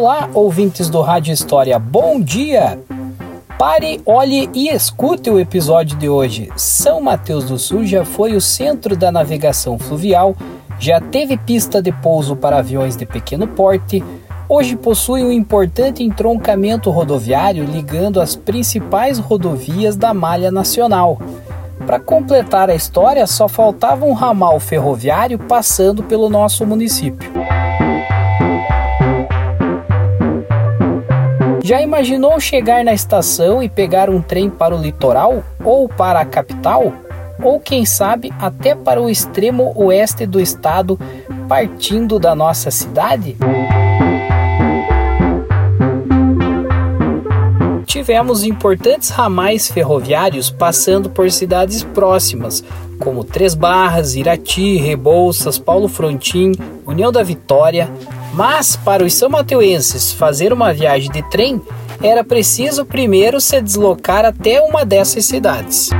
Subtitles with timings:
[0.00, 2.78] Olá, ouvintes do Rádio História, bom dia!
[3.58, 6.52] Pare, olhe e escute o episódio de hoje.
[6.54, 10.36] São Mateus do Sul já foi o centro da navegação fluvial,
[10.78, 14.00] já teve pista de pouso para aviões de pequeno porte,
[14.48, 21.20] hoje possui um importante entroncamento rodoviário ligando as principais rodovias da malha nacional.
[21.84, 27.32] Para completar a história, só faltava um ramal ferroviário passando pelo nosso município.
[31.68, 36.24] Já imaginou chegar na estação e pegar um trem para o litoral ou para a
[36.24, 36.94] capital?
[37.42, 40.98] Ou quem sabe até para o extremo oeste do estado,
[41.46, 43.36] partindo da nossa cidade?
[47.84, 52.64] Tivemos importantes ramais ferroviários passando por cidades próximas,
[52.98, 56.52] como Três Barras, Irati, Rebouças, Paulo Frontin,
[56.86, 57.90] União da Vitória,
[58.32, 61.60] mas para os são mateuenses fazer uma viagem de trem,
[62.02, 65.90] era preciso primeiro se deslocar até uma dessas cidades.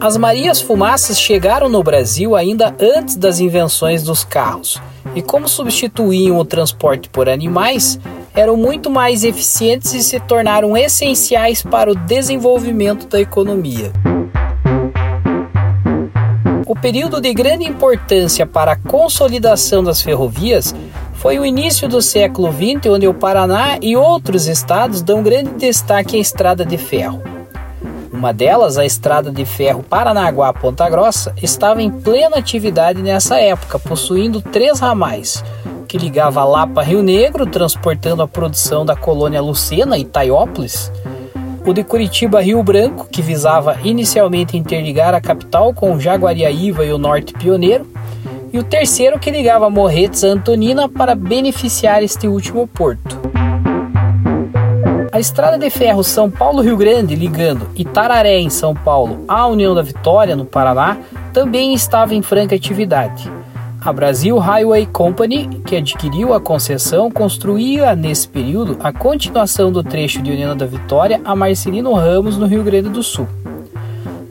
[0.00, 4.80] As Marias Fumaças chegaram no Brasil ainda antes das invenções dos carros,
[5.14, 8.00] e como substituíam o transporte por animais,
[8.34, 13.92] eram muito mais eficientes e se tornaram essenciais para o desenvolvimento da economia.
[16.72, 20.74] O período de grande importância para a consolidação das ferrovias
[21.16, 26.16] foi o início do século XX, onde o Paraná e outros estados dão grande destaque
[26.16, 27.22] à estrada de ferro.
[28.10, 34.40] Uma delas, a estrada de ferro Paranaguá-Ponta Grossa, estava em plena atividade nessa época, possuindo
[34.40, 35.44] três ramais,
[35.86, 40.90] que ligava Lapa Rio Negro, transportando a produção da colônia Lucena e Taiópolis,
[41.64, 46.98] o de Curitiba Rio Branco, que visava inicialmente interligar a capital com Jaguariaíva e o
[46.98, 47.86] Norte Pioneiro,
[48.52, 53.20] e o terceiro que ligava Morretes a Antonina para beneficiar este último porto.
[55.10, 59.82] A estrada de ferro São Paulo-Rio Grande, ligando Itararé, em São Paulo, à União da
[59.82, 60.96] Vitória, no Paraná,
[61.32, 63.30] também estava em franca atividade.
[63.84, 70.22] A Brasil Highway Company, que adquiriu a concessão, construía nesse período a continuação do trecho
[70.22, 73.26] de União da Vitória a Marcelino Ramos, no Rio Grande do Sul.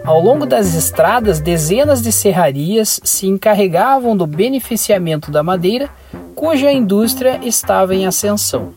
[0.05, 5.89] Ao longo das estradas, dezenas de serrarias se encarregavam do beneficiamento da madeira,
[6.33, 8.73] cuja indústria estava em ascensão.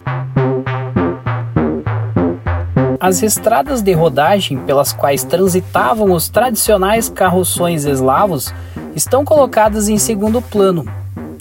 [2.98, 8.52] As estradas de rodagem pelas quais transitavam os tradicionais carroções eslavos
[8.94, 10.84] estão colocadas em segundo plano.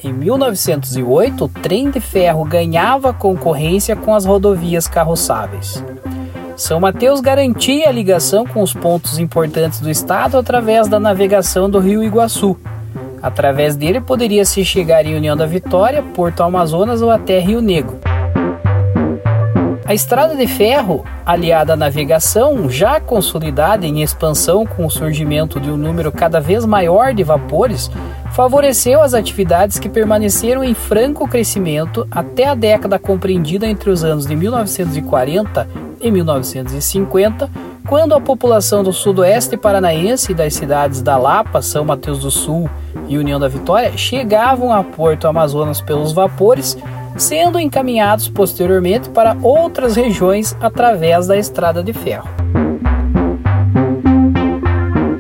[0.04, 5.84] Em 1908, o trem de ferro ganhava concorrência com as rodovias carroçáveis.
[6.58, 11.80] São Mateus garantia a ligação com os pontos importantes do estado através da navegação do
[11.80, 12.58] rio Iguaçu.
[13.22, 17.98] Através dele poderia-se chegar em União da Vitória, Porto Amazonas ou até Rio Negro.
[19.86, 25.70] A estrada de ferro, aliada à navegação, já consolidada em expansão com o surgimento de
[25.70, 27.92] um número cada vez maior de vapores,
[28.32, 34.26] favoreceu as atividades que permaneceram em franco crescimento até a década compreendida entre os anos
[34.26, 35.68] de 1940
[36.00, 37.50] e 1950,
[37.86, 42.70] quando a população do sudoeste paranaense e das cidades da Lapa, São Mateus do Sul
[43.10, 46.78] e União da Vitória chegavam a Porto Amazonas pelos vapores
[47.18, 52.30] sendo encaminhados posteriormente para outras regiões através da estrada de ferro.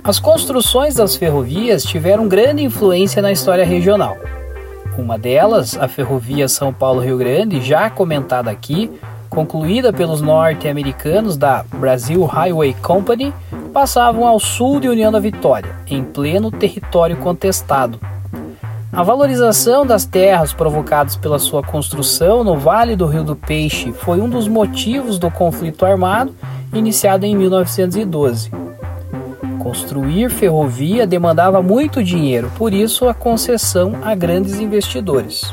[0.03, 4.17] As construções das ferrovias tiveram grande influência na história regional.
[4.97, 8.91] Uma delas, a ferrovia São Paulo-Rio Grande, já comentada aqui,
[9.29, 13.33] concluída pelos norte-americanos da Brasil Highway Company,
[13.73, 17.99] passavam ao sul de União da Vitória, em pleno território contestado,
[18.93, 24.21] a valorização das terras provocadas pela sua construção no Vale do Rio do Peixe foi
[24.21, 26.33] um dos motivos do conflito armado
[26.71, 28.51] iniciado em 1912.
[29.57, 35.51] Construir ferrovia demandava muito dinheiro, por isso a concessão a grandes investidores.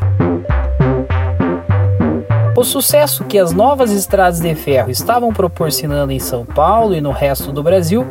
[2.54, 7.10] O sucesso que as novas estradas de ferro estavam proporcionando em São Paulo e no
[7.10, 8.06] resto do Brasil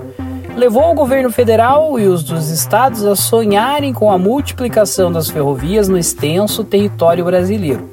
[0.60, 5.88] levou o governo federal e os dos estados a sonharem com a multiplicação das ferrovias
[5.88, 7.90] no extenso território brasileiro.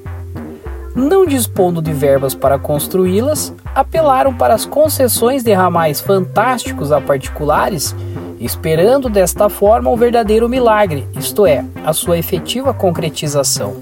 [0.97, 7.95] não dispondo de verbas para construí-las, apelaram para as concessões de ramais fantásticos a particulares,
[8.41, 13.77] esperando desta forma um verdadeiro milagre, isto é, a sua efetiva concretização.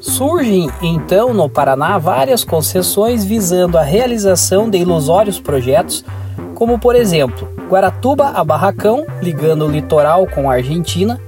[0.00, 6.04] Surgem então no Paraná várias concessões visando a realização de ilusórios projetos,
[6.58, 11.20] como por exemplo Guaratuba a Barracão, ligando o litoral com a Argentina,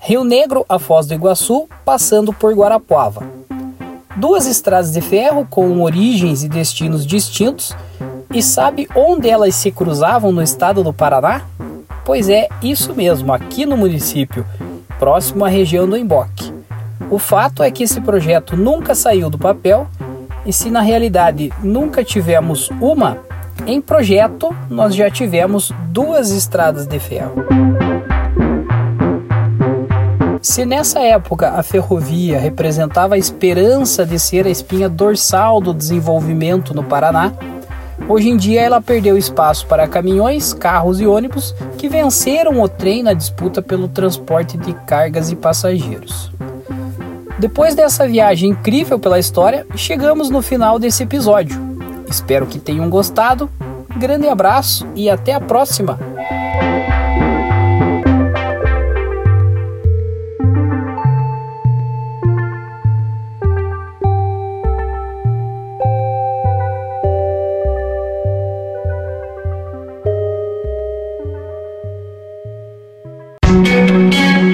[0.00, 3.22] Rio Negro a Foz do Iguaçu, passando por Guarapuava.
[4.16, 7.76] Duas estradas de ferro com origens e destinos distintos,
[8.32, 11.42] e sabe onde elas se cruzavam no estado do Paraná?
[12.02, 14.46] Pois é, isso mesmo, aqui no município,
[14.98, 16.50] próximo à região do Emboque.
[17.10, 19.86] O fato é que esse projeto nunca saiu do papel
[20.46, 23.27] e se na realidade nunca tivemos uma,
[23.66, 27.44] em projeto nós já tivemos duas estradas de ferro.
[30.40, 36.72] Se nessa época a ferrovia representava a esperança de ser a espinha dorsal do desenvolvimento
[36.72, 37.32] no Paraná,
[38.08, 43.02] hoje em dia ela perdeu espaço para caminhões, carros e ônibus que venceram o trem
[43.02, 46.30] na disputa pelo transporte de cargas e passageiros.
[47.38, 51.67] Depois dessa viagem incrível pela história, chegamos no final desse episódio.
[52.08, 53.50] Espero que tenham gostado.
[53.98, 55.98] Grande abraço e até a próxima!